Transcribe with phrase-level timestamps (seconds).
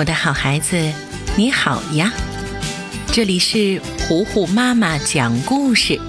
[0.00, 0.90] 我的好孩子，
[1.36, 2.10] 你好呀！
[3.12, 3.78] 这里是
[4.08, 6.00] 糊糊妈妈讲故事。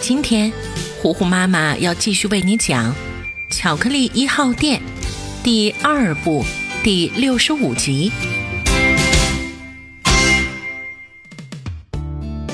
[0.00, 0.52] 今天，
[1.02, 2.92] 糊糊妈妈要继续为你讲
[3.50, 4.80] 《巧克力一号店》
[5.42, 6.44] 第二部
[6.84, 8.12] 第六十五集。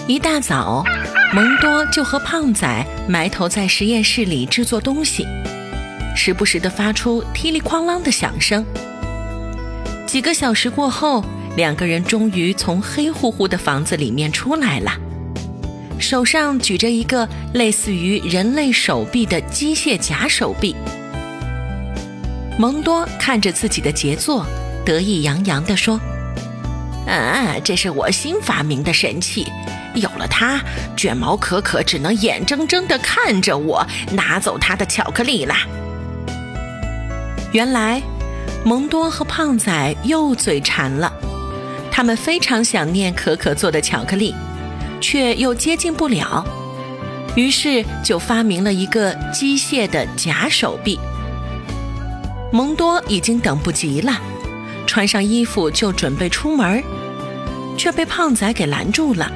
[0.07, 0.83] 一大早，
[1.35, 5.27] 蒙多就和胖仔埋头在实验室里制作东西，
[6.17, 8.65] 时不时的发出噼里哐啷的响声。
[10.07, 11.25] 几个小时过后，
[11.57, 14.93] 两个人终于从黑乎乎的房子里面出来了，
[15.99, 20.77] 手上举着一个类似于人类手臂的机械假手臂。
[22.57, 24.47] 蒙多看着自己的杰作，
[24.85, 26.01] 得意洋洋地说
[27.07, 29.47] ：“啊，这是我新发明的神器，
[29.97, 30.61] 有了它，
[30.97, 35.67] 卷毛可可只能眼睁睁地看着我拿走他的巧克力啦。”
[37.53, 38.01] 原来。
[38.67, 41.13] 蒙多和胖仔又嘴馋了，
[41.89, 44.35] 他们非常想念可可做的巧克力，
[45.01, 46.45] 却又接近不了，
[47.37, 50.99] 于是就发明了一个机械的假手臂。
[52.51, 54.21] 蒙多已经等不及了，
[54.85, 56.83] 穿上衣服就准备出门，
[57.77, 59.31] 却被胖仔给拦住了。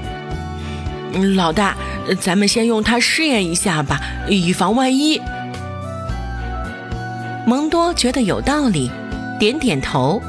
[1.36, 1.76] 老大，
[2.20, 5.22] 咱们先用它试验一下吧，以防万一。
[7.46, 8.90] 蒙多觉得有道理。
[9.40, 10.20] 点点头，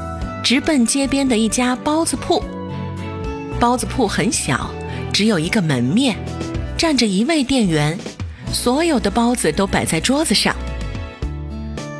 [0.42, 2.42] 直奔街边的一家包子铺。
[3.60, 4.70] 包子铺很小，
[5.12, 6.16] 只有一个门面，
[6.78, 7.98] 站着一位店员，
[8.54, 10.56] 所有的包子都摆在桌子上。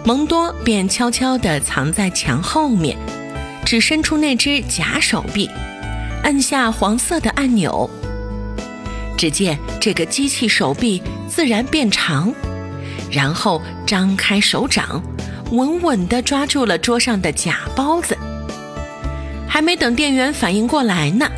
[0.06, 2.96] 蒙多便悄悄地藏在墙后面，
[3.66, 5.50] 只伸出那只假手臂，
[6.22, 7.90] 按下黄色的按钮。
[9.18, 12.32] 只见这个机器手臂自然变长，
[13.10, 15.02] 然后张开手掌。
[15.52, 18.16] 稳稳地抓住了桌上的假包子，
[19.46, 21.30] 还没等店员反应过来呢，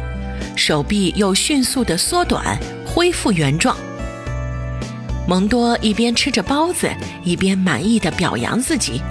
[0.55, 3.77] 手臂又迅速地缩短，恢复原状。
[5.27, 6.89] 蒙多一边吃着包子，
[7.25, 9.02] 一边满意地表扬自己：“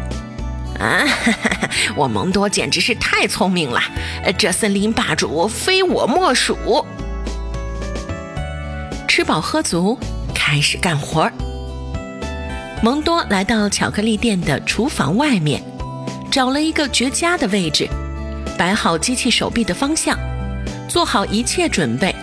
[0.79, 3.81] 啊，哈 哈我蒙多简直是太聪明了，
[4.37, 6.85] 这森林霸主非我莫属。”
[9.05, 9.99] 吃饱喝足，
[10.33, 11.33] 开始干活儿。
[12.83, 15.63] 蒙多来到巧克力店的厨房外面，
[16.29, 17.87] 找了一个绝佳的位置，
[18.57, 20.19] 摆好机器手臂的方向，
[20.89, 22.13] 做好一切准备。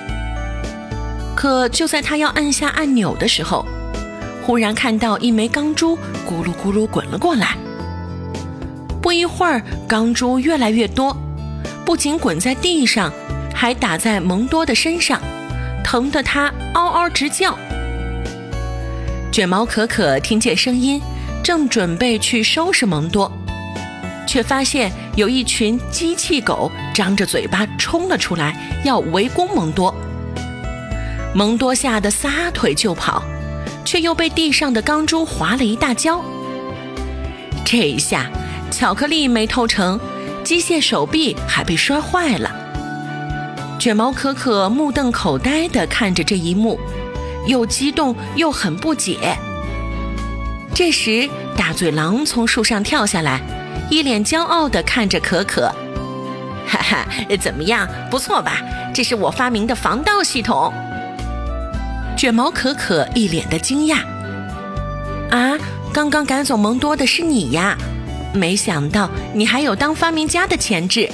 [1.34, 3.64] 可就在他要按下按钮的时候，
[4.44, 5.96] 忽然看到一枚钢珠
[6.28, 7.56] 咕噜咕噜滚了过来。
[9.00, 11.16] 不一会儿，钢珠越来越多，
[11.86, 13.10] 不仅滚在地上，
[13.54, 15.18] 还打在蒙多的身上，
[15.82, 17.56] 疼得他嗷嗷直叫。
[19.40, 21.00] 卷毛可可听见声音，
[21.42, 23.32] 正准备去收拾蒙多，
[24.28, 29.94] 却发现有一群机器狗张着嘴巴冲了出来，要围攻蒙多。
[31.34, 33.22] 蒙多吓得撒腿就跑，
[33.82, 36.22] 却又被地上的钢珠划了一大跤。
[37.64, 38.30] 这一下，
[38.70, 39.98] 巧克力没偷成，
[40.44, 42.54] 机械手臂还被摔坏了。
[43.78, 46.78] 卷毛可可目瞪口呆地看着这一幕。
[47.46, 49.36] 又激动又很不解。
[50.74, 53.40] 这时，大嘴狼从树上跳下来，
[53.90, 55.70] 一脸骄傲地看着可可
[56.66, 57.06] ：“哈哈，
[57.38, 57.88] 怎么样？
[58.10, 58.62] 不错吧？
[58.94, 60.72] 这是我发明的防盗系统。”
[62.16, 63.98] 卷毛可可一脸的惊讶
[65.30, 65.58] ：“啊，
[65.92, 67.76] 刚刚赶走蒙多的是你呀？
[68.32, 71.10] 没想到你还有当发明家的潜质。”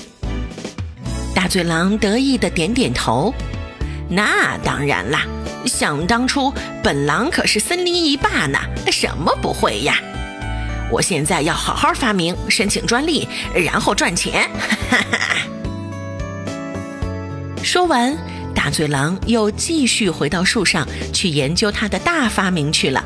[1.35, 3.33] 大嘴狼得意地点点头
[4.09, 5.23] ：“那当然啦。”
[5.67, 8.59] 想当初，本狼可是森林一霸呢，
[8.91, 9.97] 什么不会呀？
[10.91, 14.49] 我现在要好好发明，申请专利，然后赚钱。
[17.63, 18.17] 说完，
[18.55, 23.05] 大嘴狼又继续回到树上去研究他的大发明去了。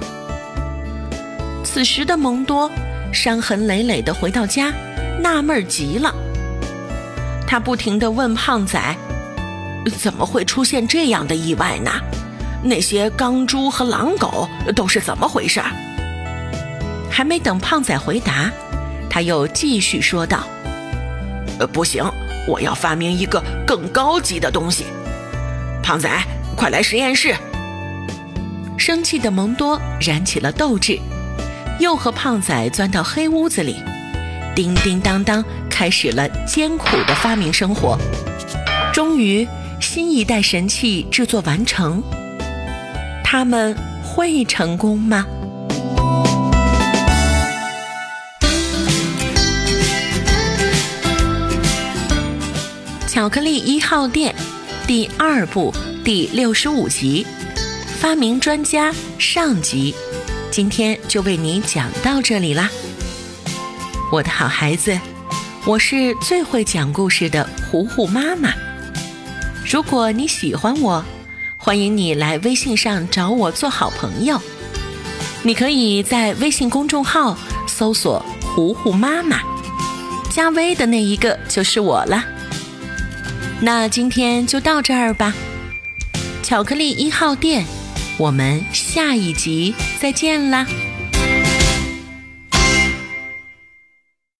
[1.64, 2.70] 此时的蒙多
[3.12, 4.70] 伤痕累累的回到家，
[5.22, 6.14] 纳闷极了。
[7.46, 8.78] 他不停地问胖仔
[9.98, 11.90] ：“怎么会出现这样的意外呢？”
[12.62, 15.60] 那些钢珠和狼狗都是怎么回事？
[17.10, 18.50] 还没等胖仔回答，
[19.08, 20.44] 他又继续说道
[21.58, 22.04] ：“呃，不行，
[22.46, 24.84] 我要发明一个更高级的东西。
[25.82, 26.08] 胖仔，
[26.56, 27.34] 快来实验室！”
[28.78, 30.98] 生气的蒙多燃起了斗志，
[31.78, 33.76] 又和胖仔钻到黑屋子里，
[34.54, 37.98] 叮叮当当开始了艰苦的发明生活。
[38.92, 39.46] 终于，
[39.80, 42.02] 新一代神器制作完成。
[43.32, 45.24] 他们会成功吗？
[53.06, 54.34] 巧克力一号店
[54.84, 55.72] 第二部
[56.04, 57.24] 第六十五集
[58.00, 59.94] 《发明专家》上集，
[60.50, 62.68] 今天就为你讲到这里啦。
[64.10, 64.98] 我的好孩子，
[65.64, 68.52] 我是最会讲故事的糊糊妈妈。
[69.64, 71.04] 如果你喜欢我，
[71.62, 74.40] 欢迎你来微信上找我做好朋友。
[75.42, 77.36] 你可以在微信公众号
[77.68, 79.42] 搜索“糊糊妈妈”，
[80.32, 82.24] 加微的那一个就是我了。
[83.60, 85.34] 那今天就到这儿吧，
[86.42, 87.66] 巧克力一号店，
[88.16, 90.66] 我们下一集再见啦。